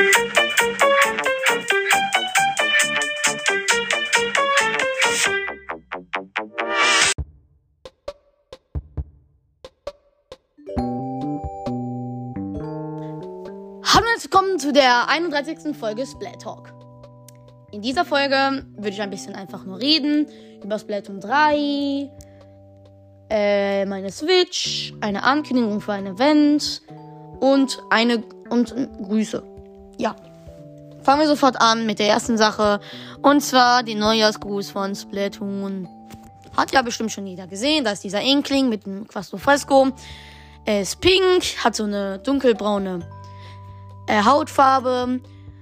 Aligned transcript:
Hallo 0.00 0.06
und 14.14 14.22
willkommen 14.22 14.58
zu 14.58 14.72
der 14.72 15.06
31. 15.08 15.76
Folge 15.76 16.06
Splat 16.06 16.40
Talk. 16.40 16.72
In 17.70 17.82
dieser 17.82 18.06
Folge 18.06 18.64
würde 18.76 18.88
ich 18.88 19.02
ein 19.02 19.10
bisschen 19.10 19.34
einfach 19.34 19.66
nur 19.66 19.78
reden 19.80 20.26
über 20.64 20.78
Splatoon 20.78 21.20
3, 21.20 22.10
äh, 23.28 23.84
meine 23.84 24.10
Switch, 24.10 24.94
eine 25.02 25.22
Ankündigung 25.22 25.82
für 25.82 25.92
ein 25.92 26.06
Event 26.06 26.80
und 27.40 27.78
eine 27.90 28.24
und 28.48 28.74
Grüße. 29.02 29.49
Ja. 30.00 30.16
Fangen 31.02 31.20
wir 31.20 31.28
sofort 31.28 31.60
an 31.60 31.84
mit 31.84 31.98
der 31.98 32.08
ersten 32.08 32.38
Sache 32.38 32.80
und 33.20 33.42
zwar 33.42 33.82
den 33.82 33.98
Neujahrsgruß 33.98 34.70
von 34.70 34.94
Splatoon. 34.94 35.86
Hat 36.56 36.72
ja 36.72 36.80
bestimmt 36.80 37.12
schon 37.12 37.26
jeder 37.26 37.46
gesehen, 37.46 37.84
da 37.84 37.90
ist 37.90 38.02
dieser 38.02 38.22
Inkling 38.22 38.70
mit 38.70 38.86
dem 38.86 39.06
Quasto 39.06 39.36
Fresco. 39.36 39.88
Er 40.64 40.80
ist 40.80 41.00
pink, 41.02 41.42
hat 41.62 41.76
so 41.76 41.84
eine 41.84 42.18
dunkelbraune 42.18 43.00
äh, 44.06 44.24
Hautfarbe. 44.24 45.20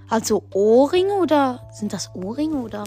Hat 0.08 0.24
so 0.24 0.44
Ohrringe 0.54 1.12
oder 1.14 1.68
sind 1.72 1.92
das 1.92 2.14
Ohrringe 2.14 2.56
oder? 2.56 2.84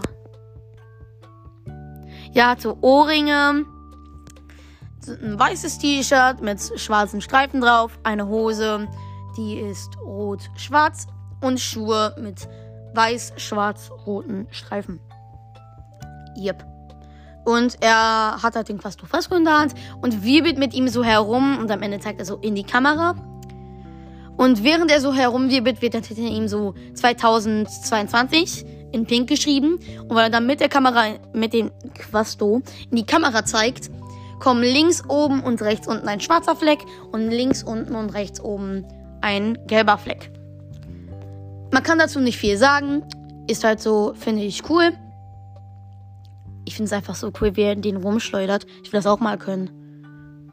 Ja, 2.31 2.51
hat 2.51 2.61
so 2.61 2.77
Ohrringe. 2.81 3.65
Ein 5.07 5.39
weißes 5.39 5.79
T-Shirt 5.79 6.41
mit 6.41 6.59
schwarzen 6.79 7.21
Streifen 7.21 7.59
drauf. 7.61 7.99
Eine 8.03 8.27
Hose, 8.27 8.87
die 9.35 9.59
ist 9.59 9.97
rot-schwarz. 9.99 11.07
Und 11.41 11.59
Schuhe 11.59 12.15
mit 12.19 12.47
weiß-schwarz-roten 12.93 14.47
Streifen. 14.51 14.99
Yep. 16.37 16.65
Und 17.43 17.77
er 17.81 18.41
hat 18.41 18.55
halt 18.55 18.69
den 18.69 18.77
Quasto 18.77 19.05
Fresco 19.05 19.35
in 19.35 19.45
der 19.45 19.57
Hand 19.57 19.73
und 20.01 20.23
wirbelt 20.23 20.57
mit 20.57 20.73
ihm 20.73 20.87
so 20.87 21.03
herum 21.03 21.57
und 21.57 21.71
am 21.71 21.81
Ende 21.81 21.99
zeigt 21.99 22.19
er 22.19 22.25
so 22.25 22.37
in 22.37 22.55
die 22.55 22.63
Kamera. 22.63 23.15
Und 24.37 24.63
während 24.63 24.91
er 24.91 25.01
so 25.01 25.13
herumwirbelt, 25.13 25.81
wird 25.81 25.93
hinter 25.93 26.21
ihm 26.21 26.47
so 26.47 26.73
2022 26.95 28.65
in 28.91 29.05
Pink 29.05 29.29
geschrieben. 29.29 29.79
Und 30.07 30.15
weil 30.15 30.25
er 30.25 30.29
dann 30.29 30.45
mit 30.45 30.59
der 30.59 30.69
Kamera, 30.69 31.15
mit 31.33 31.53
dem 31.53 31.71
Quasto 31.93 32.61
in 32.89 32.97
die 32.97 33.05
Kamera 33.05 33.45
zeigt, 33.45 33.89
kommen 34.39 34.63
links 34.63 35.03
oben 35.07 35.41
und 35.41 35.61
rechts 35.61 35.87
unten 35.87 36.07
ein 36.07 36.19
schwarzer 36.19 36.55
Fleck 36.55 36.79
und 37.11 37.29
links 37.29 37.63
unten 37.63 37.95
und 37.95 38.09
rechts 38.11 38.41
oben 38.41 38.85
ein 39.21 39.57
gelber 39.67 39.97
Fleck. 39.97 40.31
Man 41.71 41.83
kann 41.83 41.99
dazu 41.99 42.19
nicht 42.19 42.37
viel 42.37 42.57
sagen. 42.57 43.03
Ist 43.47 43.63
halt 43.63 43.79
so, 43.79 44.13
finde 44.15 44.43
ich 44.43 44.69
cool. 44.69 44.91
Ich 46.65 46.75
finde 46.75 46.87
es 46.87 46.93
einfach 46.93 47.15
so 47.15 47.31
cool, 47.41 47.55
wie 47.55 47.61
er 47.61 47.75
den 47.75 47.97
rumschleudert. 47.97 48.65
Ich 48.83 48.91
will 48.91 48.99
das 48.99 49.07
auch 49.07 49.19
mal 49.19 49.37
können. 49.37 50.51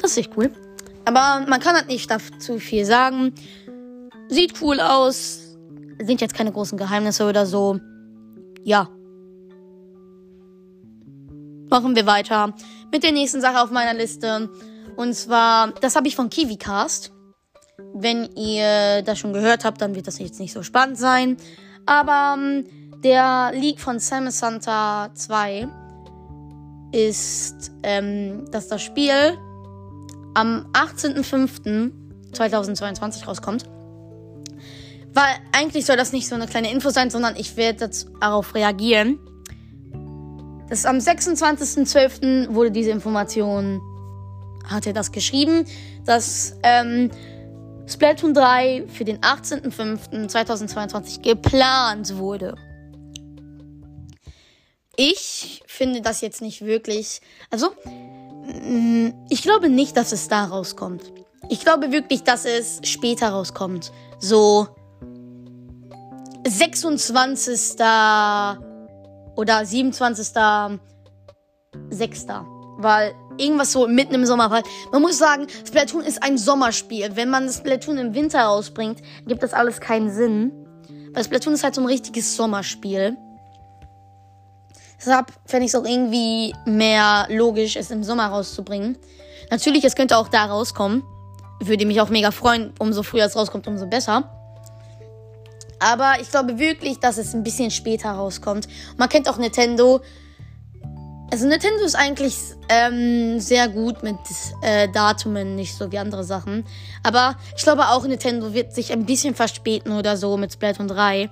Das 0.00 0.12
ist 0.12 0.18
echt 0.18 0.36
cool. 0.36 0.52
Aber 1.04 1.46
man 1.48 1.60
kann 1.60 1.74
halt 1.74 1.88
nicht 1.88 2.10
dazu 2.10 2.58
viel 2.58 2.84
sagen. 2.84 3.32
Sieht 4.28 4.60
cool 4.60 4.80
aus. 4.80 5.56
Sind 6.02 6.20
jetzt 6.20 6.34
keine 6.34 6.52
großen 6.52 6.78
Geheimnisse 6.78 7.26
oder 7.28 7.46
so. 7.46 7.78
Ja. 8.62 8.88
Machen 11.70 11.96
wir 11.96 12.06
weiter 12.06 12.54
mit 12.92 13.02
der 13.02 13.12
nächsten 13.12 13.40
Sache 13.40 13.62
auf 13.62 13.70
meiner 13.70 13.94
Liste. 13.94 14.50
Und 14.96 15.14
zwar, 15.14 15.72
das 15.80 15.96
habe 15.96 16.08
ich 16.08 16.16
von 16.16 16.28
KiwiCast. 16.28 17.12
Wenn 17.94 18.28
ihr 18.36 19.02
das 19.02 19.18
schon 19.18 19.32
gehört 19.32 19.64
habt, 19.64 19.80
dann 19.80 19.94
wird 19.94 20.06
das 20.06 20.18
jetzt 20.18 20.40
nicht 20.40 20.52
so 20.52 20.62
spannend 20.62 20.98
sein. 20.98 21.38
Aber 21.86 22.36
ähm, 22.38 22.66
der 23.02 23.52
Leak 23.54 23.80
von 23.80 23.98
Sam 23.98 24.30
Santa 24.30 25.10
2 25.14 25.66
ist, 26.92 27.72
ähm, 27.82 28.44
dass 28.50 28.68
das 28.68 28.82
Spiel 28.82 29.38
am 30.34 30.66
18.05.2022 30.72 33.26
rauskommt. 33.26 33.64
Weil 35.14 35.34
eigentlich 35.52 35.84
soll 35.84 35.96
das 35.96 36.12
nicht 36.12 36.28
so 36.28 36.34
eine 36.34 36.46
kleine 36.46 36.70
Info 36.70 36.90
sein, 36.90 37.10
sondern 37.10 37.36
ich 37.36 37.56
werde 37.56 37.90
darauf 38.20 38.54
reagieren. 38.54 39.18
Das 40.68 40.86
am 40.86 40.96
26.12. 40.96 42.54
wurde 42.54 42.70
diese 42.70 42.90
Information, 42.90 43.80
hat 44.64 44.86
er 44.86 44.94
das 44.94 45.12
geschrieben, 45.12 45.66
dass 46.06 46.56
ähm, 46.62 47.10
Splatoon 47.86 48.34
3 48.34 48.86
für 48.88 49.04
den 49.04 49.18
18.05.2022 49.18 51.22
geplant 51.22 52.16
wurde. 52.16 52.56
Ich 54.96 55.62
finde 55.66 56.02
das 56.02 56.20
jetzt 56.20 56.42
nicht 56.42 56.64
wirklich. 56.64 57.20
Also, 57.50 57.70
mm, 58.44 59.10
ich 59.30 59.42
glaube 59.42 59.68
nicht, 59.68 59.96
dass 59.96 60.12
es 60.12 60.28
da 60.28 60.44
rauskommt. 60.44 61.12
Ich 61.48 61.60
glaube 61.60 61.92
wirklich, 61.92 62.22
dass 62.22 62.44
es 62.44 62.80
später 62.84 63.30
rauskommt. 63.30 63.90
So 64.18 64.68
26 66.46 67.80
oder 69.36 69.64
27. 69.64 70.80
6. 71.90 72.26
Weil 72.78 73.14
irgendwas 73.36 73.72
so 73.72 73.86
mitten 73.86 74.14
im 74.14 74.26
Sommer 74.26 74.50
halt. 74.50 74.66
Man 74.92 75.02
muss 75.02 75.18
sagen, 75.18 75.46
Splatoon 75.66 76.02
ist 76.02 76.22
ein 76.22 76.38
Sommerspiel. 76.38 77.14
Wenn 77.14 77.30
man 77.30 77.48
Splatoon 77.48 77.98
im 77.98 78.14
Winter 78.14 78.42
rausbringt, 78.42 79.00
gibt 79.26 79.42
das 79.42 79.52
alles 79.52 79.80
keinen 79.80 80.10
Sinn. 80.10 80.52
Weil 81.12 81.24
Splatoon 81.24 81.54
ist 81.54 81.64
halt 81.64 81.74
so 81.74 81.80
ein 81.80 81.86
richtiges 81.86 82.36
Sommerspiel. 82.36 83.16
Deshalb 84.98 85.32
fände 85.46 85.66
ich 85.66 85.74
es 85.74 85.80
auch 85.80 85.84
irgendwie 85.84 86.54
mehr 86.64 87.26
logisch, 87.28 87.76
es 87.76 87.90
im 87.90 88.04
Sommer 88.04 88.28
rauszubringen. 88.28 88.96
Natürlich, 89.50 89.84
es 89.84 89.96
könnte 89.96 90.16
auch 90.16 90.28
da 90.28 90.44
rauskommen. 90.44 91.02
Würde 91.60 91.86
mich 91.86 92.00
auch 92.00 92.08
mega 92.08 92.30
freuen. 92.30 92.72
Umso 92.78 93.02
früher 93.02 93.26
es 93.26 93.36
rauskommt, 93.36 93.66
umso 93.66 93.86
besser. 93.86 94.30
Aber 95.80 96.20
ich 96.20 96.30
glaube 96.30 96.58
wirklich, 96.60 97.00
dass 97.00 97.18
es 97.18 97.34
ein 97.34 97.42
bisschen 97.42 97.72
später 97.72 98.12
rauskommt. 98.12 98.68
Man 98.96 99.08
kennt 99.08 99.28
auch 99.28 99.36
Nintendo. 99.36 100.00
Also 101.32 101.48
Nintendo 101.48 101.82
ist 101.82 101.94
eigentlich 101.94 102.36
ähm, 102.68 103.40
sehr 103.40 103.66
gut 103.66 104.02
mit 104.02 104.18
äh, 104.60 104.86
Datumen, 104.90 105.56
nicht 105.56 105.74
so 105.74 105.90
wie 105.90 105.98
andere 105.98 106.24
Sachen. 106.24 106.66
Aber 107.02 107.36
ich 107.56 107.62
glaube 107.62 107.88
auch 107.88 108.06
Nintendo 108.06 108.52
wird 108.52 108.74
sich 108.74 108.92
ein 108.92 109.06
bisschen 109.06 109.34
verspäten 109.34 109.92
oder 109.92 110.18
so 110.18 110.36
mit 110.36 110.52
Splatoon 110.52 110.88
3. 110.88 111.30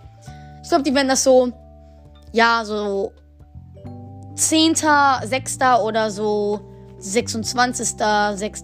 Ich 0.62 0.69
glaube, 0.71 0.84
die 0.84 0.94
werden 0.94 1.09
das 1.09 1.22
so, 1.22 1.53
ja, 2.33 2.62
so 2.65 3.12
10., 4.37 4.77
6. 4.77 5.59
oder 5.84 6.11
so 6.11 6.61
26., 6.97 7.97
6. 8.37 8.62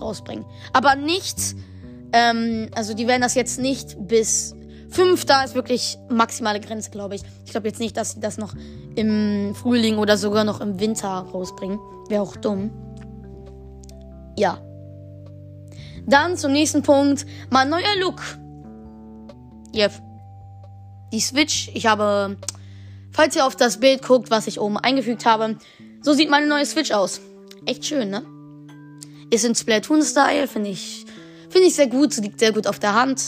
rausbringen. 0.00 0.44
Aber 0.72 0.96
nicht, 0.96 1.38
ähm, 2.12 2.70
also 2.74 2.94
die 2.94 3.06
werden 3.06 3.22
das 3.22 3.36
jetzt 3.36 3.60
nicht 3.60 3.94
bis 4.00 4.56
Fünfter 4.92 5.42
ist 5.42 5.54
wirklich 5.54 5.96
maximale 6.10 6.60
Grenze, 6.60 6.90
glaube 6.90 7.14
ich. 7.14 7.22
Ich 7.46 7.50
glaube 7.50 7.66
jetzt 7.66 7.80
nicht, 7.80 7.96
dass 7.96 8.12
sie 8.12 8.20
das 8.20 8.36
noch 8.36 8.52
im 8.96 9.54
Frühling 9.54 9.98
oder 9.98 10.16
sogar 10.16 10.44
noch 10.44 10.60
im 10.60 10.80
Winter 10.80 11.08
rausbringen. 11.08 11.78
Wäre 12.08 12.22
auch 12.22 12.36
dumm. 12.36 12.70
Ja. 14.36 14.58
Dann 16.06 16.36
zum 16.36 16.52
nächsten 16.52 16.82
Punkt. 16.82 17.26
Mein 17.50 17.68
neuer 17.68 17.96
Look. 18.00 18.20
Yep. 19.74 19.92
Die 21.12 21.20
Switch. 21.20 21.70
Ich 21.74 21.86
habe, 21.86 22.36
falls 23.10 23.36
ihr 23.36 23.46
auf 23.46 23.56
das 23.56 23.78
Bild 23.78 24.02
guckt, 24.02 24.30
was 24.30 24.46
ich 24.46 24.60
oben 24.60 24.78
eingefügt 24.78 25.26
habe, 25.26 25.56
so 26.00 26.12
sieht 26.12 26.30
meine 26.30 26.46
neue 26.46 26.66
Switch 26.66 26.92
aus. 26.92 27.20
Echt 27.66 27.84
schön, 27.84 28.10
ne? 28.10 28.22
Ist 29.30 29.44
in 29.44 29.54
Splatoon-Style, 29.54 30.48
finde 30.48 30.70
ich, 30.70 31.06
finde 31.48 31.68
ich 31.68 31.74
sehr 31.74 31.86
gut. 31.86 32.16
Liegt 32.18 32.40
sehr 32.40 32.52
gut 32.52 32.66
auf 32.66 32.78
der 32.78 32.94
Hand 32.94 33.20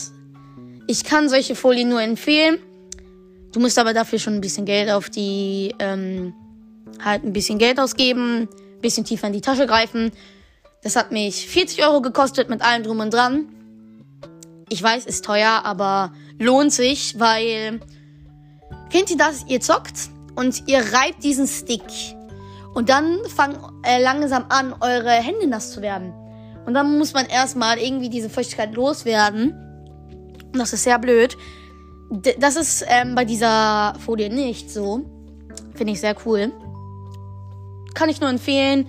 ich 0.87 1.03
kann 1.03 1.29
solche 1.29 1.55
Folien 1.55 1.89
nur 1.89 2.01
empfehlen. 2.01 2.59
Du 3.55 3.61
musst 3.61 3.79
aber 3.79 3.93
dafür 3.93 4.19
schon 4.19 4.33
ein 4.33 4.41
bisschen 4.41 4.65
Geld 4.65 4.91
auf 4.91 5.09
die, 5.09 5.73
ähm, 5.79 6.33
halt 7.01 7.23
ein 7.23 7.31
bisschen 7.31 7.57
Geld 7.57 7.79
ausgeben, 7.79 8.49
ein 8.49 8.81
bisschen 8.81 9.05
tiefer 9.05 9.27
in 9.27 9.33
die 9.33 9.39
Tasche 9.39 9.65
greifen. 9.65 10.11
Das 10.83 10.97
hat 10.97 11.13
mich 11.13 11.47
40 11.47 11.81
Euro 11.85 12.01
gekostet 12.01 12.49
mit 12.49 12.61
allem 12.61 12.83
drum 12.83 12.99
und 12.99 13.13
dran. 13.13 13.47
Ich 14.67 14.83
weiß, 14.83 15.05
ist 15.05 15.23
teuer, 15.23 15.61
aber 15.63 16.11
lohnt 16.37 16.73
sich, 16.73 17.17
weil 17.17 17.79
kennt 18.89 19.09
ihr 19.09 19.17
das? 19.17 19.45
Ihr 19.47 19.61
zockt 19.61 20.09
und 20.35 20.67
ihr 20.67 20.79
reibt 20.91 21.23
diesen 21.23 21.47
Stick 21.47 21.81
und 22.73 22.89
dann 22.89 23.19
fangen 23.37 23.57
äh, 23.83 24.03
langsam 24.03 24.47
an, 24.49 24.75
eure 24.81 25.11
Hände 25.11 25.47
nass 25.47 25.71
zu 25.71 25.81
werden. 25.81 26.11
Und 26.65 26.73
dann 26.73 26.97
muss 26.97 27.13
man 27.13 27.25
erstmal 27.25 27.77
irgendwie 27.77 28.09
diese 28.09 28.29
Feuchtigkeit 28.29 28.75
loswerden. 28.75 29.55
Das 30.51 30.73
ist 30.73 30.83
sehr 30.83 30.99
blöd. 30.99 31.37
Das 32.39 32.55
ist 32.55 32.85
ähm, 32.87 33.15
bei 33.15 33.25
dieser 33.25 33.95
Folie 34.05 34.29
nicht 34.29 34.69
so. 34.69 35.01
Finde 35.75 35.93
ich 35.93 35.99
sehr 35.99 36.15
cool. 36.25 36.51
Kann 37.93 38.09
ich 38.09 38.21
nur 38.21 38.29
empfehlen. 38.29 38.87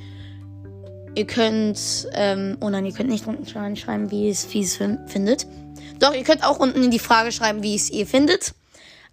Ihr 1.15 1.27
könnt, 1.27 2.09
ähm, 2.13 2.59
oh 2.61 2.69
nein, 2.69 2.85
ihr 2.85 2.93
könnt 2.93 3.09
nicht 3.09 3.27
unten 3.27 3.47
schreiben, 3.47 4.11
wie 4.11 4.29
es, 4.29 4.53
wie 4.53 4.61
es 4.61 4.77
findet. 4.77 5.47
Doch, 5.99 6.13
ihr 6.13 6.25
könnt 6.25 6.45
auch 6.45 6.59
unten 6.59 6.85
in 6.85 6.91
die 6.91 6.99
Frage 6.99 7.33
schreiben, 7.33 7.63
wie 7.63 7.75
es 7.75 7.89
ihr 7.91 8.07
findet. 8.07 8.53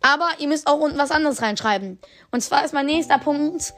Aber 0.01 0.27
ihr 0.39 0.49
müsst 0.49 0.67
auch 0.67 0.79
unten 0.79 0.97
was 0.97 1.11
anderes 1.11 1.41
reinschreiben. 1.41 1.97
Und 2.31 2.41
zwar 2.41 2.65
ist 2.65 2.73
mein 2.73 2.87
nächster 2.87 3.19
Punkt 3.19 3.73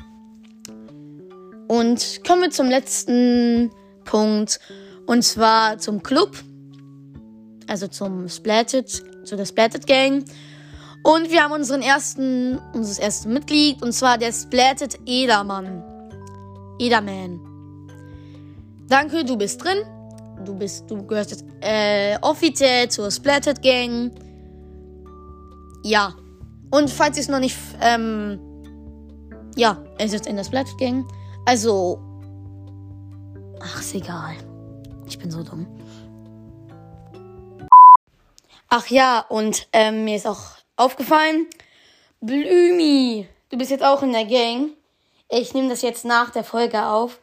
Und 1.69 2.21
kommen 2.27 2.43
wir 2.43 2.51
zum 2.51 2.69
letzten 2.69 3.71
Punkt. 4.05 4.59
Und 5.07 5.23
zwar 5.23 5.79
zum 5.79 6.03
Club. 6.03 6.37
Also 7.69 7.87
zum 7.87 8.29
Splatted, 8.29 8.89
zu 9.25 9.37
der 9.37 9.45
Splatted 9.45 9.87
Gang. 9.87 10.25
Und 11.03 11.31
wir 11.31 11.45
haben 11.45 11.53
unseren 11.53 11.83
ersten, 11.83 12.59
unser 12.73 13.03
erstes 13.03 13.27
Mitglied. 13.27 13.83
Und 13.83 13.93
zwar 13.93 14.17
der 14.17 14.33
Splatted 14.33 14.99
Edermann. 15.07 15.85
Ederman. 16.79 17.41
Danke, 18.89 19.23
du 19.25 19.37
bist 19.37 19.62
drin. 19.62 19.79
Du 20.44 20.54
bist, 20.54 20.90
du 20.90 21.06
gehörst 21.06 21.31
jetzt 21.31 21.44
äh, 21.60 22.16
offiziell 22.22 22.88
zur 22.88 23.10
Splatted 23.10 23.62
Gang. 23.62 24.10
Ja. 25.84 26.14
Und 26.70 26.90
falls 26.90 27.16
ihr 27.16 27.22
es 27.22 27.28
noch 27.28 27.40
nicht, 27.40 27.56
ähm, 27.81 28.38
ja, 29.56 29.82
er 29.98 30.06
ist 30.06 30.26
in 30.26 30.37
der 30.37 30.44
Splatted 30.44 30.78
Gang. 30.78 31.06
Also, 31.46 31.98
ach, 33.60 33.81
ist 33.81 33.94
egal. 33.94 34.37
Ich 35.06 35.19
bin 35.19 35.31
so 35.31 35.42
dumm. 35.42 35.66
Ach 38.69 38.87
ja, 38.87 39.25
und 39.28 39.66
ähm, 39.72 40.04
mir 40.04 40.14
ist 40.14 40.28
auch 40.28 40.58
aufgefallen, 40.76 41.48
Blümi, 42.20 43.26
du 43.48 43.58
bist 43.58 43.72
jetzt 43.72 43.82
auch 43.82 44.02
in 44.02 44.12
der 44.12 44.26
Gang. 44.26 44.70
Ich 45.28 45.54
nehme 45.54 45.69
das 45.69 45.82
jetzt 45.82 46.04
nach 46.04 46.31
der 46.31 46.44
Folge 46.44 46.87
auf. 46.87 47.19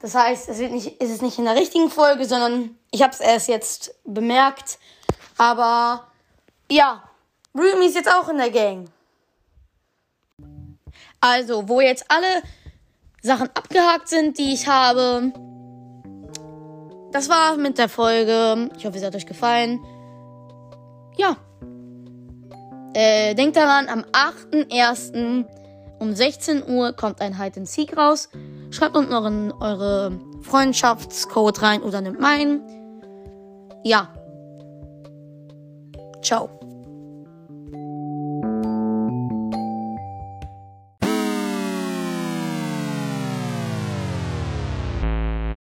Das 0.00 0.14
heißt, 0.14 0.48
es, 0.48 0.58
wird 0.58 0.72
nicht, 0.72 1.00
es 1.00 1.10
ist 1.10 1.22
nicht 1.22 1.38
in 1.38 1.46
der 1.46 1.56
richtigen 1.56 1.90
Folge, 1.90 2.26
sondern 2.26 2.76
ich 2.90 3.02
habe 3.02 3.12
es 3.12 3.20
erst 3.20 3.48
jetzt 3.48 3.94
bemerkt. 4.04 4.78
Aber 5.38 6.06
ja, 6.70 7.02
Rumi 7.54 7.86
ist 7.86 7.94
jetzt 7.94 8.10
auch 8.12 8.28
in 8.28 8.38
der 8.38 8.50
Gang. 8.50 8.88
Also, 11.20 11.68
wo 11.68 11.80
jetzt 11.80 12.04
alle 12.08 12.42
Sachen 13.22 13.48
abgehakt 13.54 14.08
sind, 14.08 14.38
die 14.38 14.52
ich 14.52 14.68
habe. 14.68 15.32
Das 17.12 17.28
war 17.28 17.56
mit 17.56 17.78
der 17.78 17.88
Folge. 17.88 18.70
Ich 18.76 18.84
hoffe, 18.84 18.98
es 18.98 19.04
hat 19.04 19.14
euch 19.14 19.26
gefallen. 19.26 19.82
Ja. 21.16 21.36
Äh, 22.92 23.34
denkt 23.34 23.56
daran, 23.56 23.88
am 23.88 24.04
8.1. 24.12 25.46
um 25.98 26.14
16 26.14 26.68
Uhr 26.68 26.92
kommt 26.92 27.20
ein 27.20 27.38
Hide 27.38 27.60
and 27.60 27.68
Seek 27.68 27.96
raus. 27.96 28.28
Schreibt 28.70 28.96
unten 28.96 29.12
euren, 29.12 29.52
eure 29.52 30.12
Freundschaftscode 30.42 31.62
rein 31.62 31.82
oder 31.82 32.00
nimmt 32.00 32.20
meinen. 32.20 32.62
Ja. 33.84 34.12
Ciao. 36.22 36.55